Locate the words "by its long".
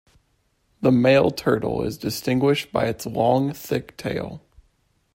2.71-3.53